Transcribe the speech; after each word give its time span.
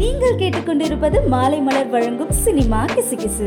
நீங்கள் 0.00 0.38
கேட்டுக்கொண்டிருப்பது 0.40 1.18
மாலை 1.32 1.58
மலர் 1.60 1.90
வழங்கும் 1.90 2.32
சினிமா 2.44 2.84
கிசுகிசு. 2.94 3.46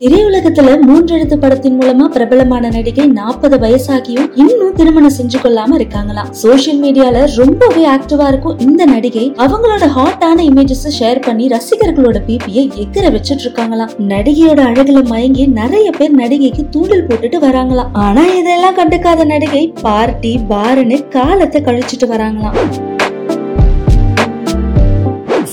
திரையுலகத்துல 0.00 0.70
மூன்றெழுத்து 0.86 1.36
படத்தின் 1.36 1.80
மூலமா 1.80 2.04
பிரபலமான 2.04 2.68
நடிகை 2.68 3.06
நாற்பது 3.06 3.56
வயசாகியும் 3.56 4.28
இன்னும் 4.34 4.74
திருமணம் 4.74 5.14
செஞ்சு 5.18 5.38
கொள்ளாம 5.44 5.76
இருக்காங்களாம். 5.78 6.28
சோசியல் 6.42 6.80
மீடியால 6.84 7.24
ரொம்பவே 7.36 7.86
ஆக்டிவா 7.86 8.26
இருக்கும் 8.28 8.58
இந்த 8.58 8.84
நடிகை 8.84 9.32
அவங்களோட 9.38 9.86
ஹாட்டான 9.98 10.38
இமேஜஸ் 10.50 10.86
ஷேர் 11.00 11.20
பண்ணி 11.20 11.46
ரசிகர்களோட 11.48 12.20
பிபியை 12.28 12.64
எகிர 12.84 13.04
வச்சிட்டு 13.16 13.46
இருக்காங்களாம். 13.46 13.94
நடிகையோட 14.12 14.60
அழகுல 14.70 15.02
மயங்கி 15.04 15.46
நிறைய 15.46 15.90
பேர் 15.90 16.14
நடிகைக்கு 16.16 16.64
தூண்டில் 16.68 17.06
போட்டுட்டு 17.10 17.40
வராங்களாம். 17.48 17.92
ஆனா 17.92 18.24
இதெல்லாம் 18.40 18.78
கண்டுக்காத 18.80 19.24
நடிகை 19.24 19.72
பார்ட்டி 19.82 20.38
பாருன்னு 20.48 21.08
காலத்தை 21.08 21.62
கழிச்சிட்டு 21.62 22.08
வராங்களாம். 22.14 22.60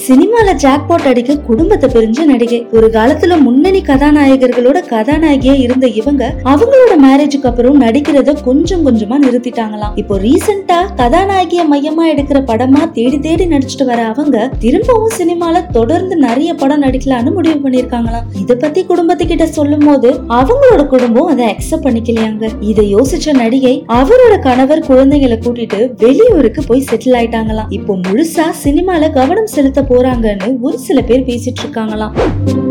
Ekseni 0.10 0.29
சினிமால 0.40 0.60
ஜாக்பாட் 0.64 1.08
அடிக்க 1.10 1.34
குடும்பத்தை 1.48 1.88
பிரிஞ்ச 1.94 2.26
நடிகை. 2.30 2.58
ஒரு 2.78 2.88
காலத்துல 2.94 3.38
முன்னணி 3.46 3.80
கதாநாயகர்களோட 3.88 4.78
கதாநாயகியா 4.92 5.56
இருந்த 5.64 5.86
இவங்க 6.00 6.24
அவங்களோட 6.52 6.94
மேரேஜுக்கு 7.06 7.48
அப்புறம் 7.50 7.80
நடிக்கிறத 7.84 8.34
கொஞ்சம் 8.46 8.84
கொஞ்சமா 8.86 9.16
நிறுத்திட்டாங்களாம். 9.24 9.96
இப்போ 10.02 10.18
ரீசெண்டா 10.26 10.78
கதாநாயகிய 11.00 11.64
மையமா 11.72 12.06
எடுக்கிற 12.12 12.42
படமா 12.52 12.84
தேடி 12.98 13.20
தேடி 13.26 13.48
நடிச்சிட்டு 13.54 13.88
வர 13.90 14.06
அவங்க 14.12 14.46
திரும்பவும் 14.64 15.16
சினிமால 15.18 15.64
தொடர்ந்து 15.78 16.18
நிறைய 16.26 16.54
படம் 16.62 16.84
நடிக்கலாம்னு 16.86 17.34
முடிவு 17.40 17.60
பண்ணிருக்காங்களாம் 17.66 18.30
இத 18.44 18.58
பத்தி 18.64 18.84
குடும்பத்துக்கிட்ட 18.92 19.48
சொல்லும் 19.58 19.86
போது 19.90 20.12
அவங்களோட 20.40 20.86
குடும்பம் 20.96 21.30
அதை 21.34 21.48
அக்செப்ட் 21.56 21.86
பண்ணிக்கலையாங்க. 21.88 22.54
இதை 22.72 22.88
யோசிச்ச 22.96 23.36
நடிகை 23.42 23.76
அவரோட 24.00 24.38
கணவர் 24.48 24.86
குழந்தைகளை 24.90 25.40
கூட்டிட்டு 25.48 25.82
வெளியூருக்கு 26.06 26.64
போய் 26.72 26.88
செட்டில் 26.92 27.20
ஆயிட்டாங்களாம். 27.22 27.70
இப்போ 27.80 28.00
முழுசா 28.08 28.48
சினிமால 28.64 29.12
கவனம் 29.20 29.54
செலுத்த 29.58 29.86
போறாங்க. 29.94 30.28
போறாங்கன்னு 30.30 30.60
ஒரு 30.60 30.80
சில 30.80 31.02
பேர் 31.02 31.28
பேசிட்டு 31.30 31.62
இருக்காங்களாம். 31.66 32.69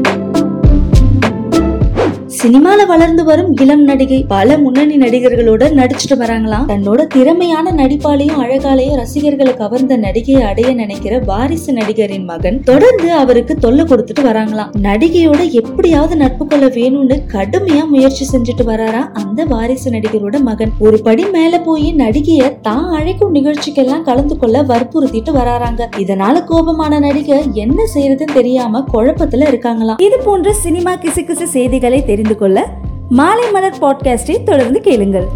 சினிமால 2.41 2.81
வளர்ந்து 2.91 3.23
வரும் 3.29 3.49
இளம் 3.63 3.83
நடிகை 3.89 4.19
பல 4.33 4.57
முன்னணி 4.65 4.97
நடிகர்களோட 5.03 5.63
நடிச்சிட்டு 5.79 6.17
வராங்களாம். 6.23 6.67
தன்னோட 6.73 7.01
திறமையான 7.15 7.73
நடிப்பாலையும் 7.79 8.41
அழகாலையும் 8.43 8.99
ரசிகர்களை 9.01 9.53
கவர்ந்த 9.61 9.97
நடிகையை 10.05 10.43
அடைய 10.51 10.71
நினைக்கிற 10.81 11.15
வாரிசு 11.31 11.73
நடிகரின் 11.79 12.27
மகன் 12.31 12.59
தொடர்ந்து 12.69 13.09
அவருக்கு 13.23 13.55
தொல்லை 13.65 13.85
கொடுத்துட்டு 13.85 14.25
வராங்களாம். 14.29 14.71
நடிகையோட 14.87 15.41
எப்படியாவது 15.61 16.17
நட்பு 16.23 16.47
கொள்ள 16.47 16.69
வேணும்னு 16.77 17.17
கடுமையா 17.35 17.83
முயற்சி 17.95 18.27
செஞ்சுட்டு 18.33 18.67
வராரா 18.71 19.03
அந்த 19.23 19.47
வாரிசு 19.55 19.89
நடிகரோட 19.97 20.39
மகன். 20.51 20.75
ஒரு 20.89 21.01
படி 21.09 21.25
மேல 21.37 21.61
போய் 21.69 21.89
நடிகைய 22.03 22.53
தான் 22.69 22.87
அழைக்கும் 23.01 23.35
நிகழ்ச்சிக்கெல்லாம் 23.39 24.07
கலந்து 24.11 24.37
கொள்ள 24.45 24.63
வற்புறுத்திட்டு 24.73 25.35
வராறாங்க 25.41 25.89
இதனால 26.05 26.45
கோபமான 26.53 27.01
நடிகை 27.07 27.41
என்ன 27.65 27.89
செய்யறதுன்னு 27.97 28.39
தெரியாம 28.39 28.85
குழப்பத்துல 28.95 29.51
இருக்காங்களாம். 29.53 30.01
இது 30.09 30.19
போன்ற 30.29 30.53
சினிமா 30.65 30.95
கிசுகிசு 31.05 31.49
செய்திகளை 31.57 32.01
தெரிந்து 32.29 32.47
கொள்ள 32.47 32.71
மாலை 33.09 33.51
மலர் 33.51 33.79
பாட்காஸ்டை 33.81 34.43
தொடர்ந்து 34.43 34.81
கேளுங்கள். 34.81 35.27